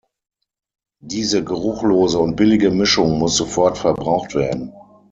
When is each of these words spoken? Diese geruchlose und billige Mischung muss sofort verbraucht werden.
Diese 1.03 1.43
geruchlose 1.43 2.17
und 2.17 2.35
billige 2.35 2.71
Mischung 2.71 3.19
muss 3.19 3.35
sofort 3.37 3.77
verbraucht 3.77 4.33
werden. 4.33 4.73